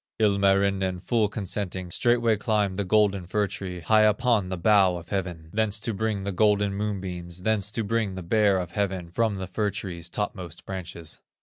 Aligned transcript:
Ilmarinen, 0.19 0.99
full 0.99 1.27
consenting, 1.29 1.91
Straightway 1.91 2.35
climbed 2.35 2.75
the 2.75 2.83
golden 2.83 3.27
fir 3.27 3.45
tree, 3.45 3.81
High 3.81 4.01
upon 4.01 4.49
the 4.49 4.57
bow 4.57 4.95
of 4.97 5.09
heaven, 5.09 5.51
Thence 5.53 5.79
to 5.81 5.93
bring 5.93 6.23
the 6.23 6.31
golden 6.31 6.73
moonbeams, 6.73 7.43
Thence 7.43 7.69
to 7.73 7.83
bring 7.83 8.15
the 8.15 8.23
Bear 8.23 8.57
of 8.57 8.71
heaven, 8.71 9.11
From 9.11 9.35
the 9.35 9.45
fir 9.45 9.69
tree's 9.69 10.09
topmost 10.09 10.65
branches. 10.65 11.19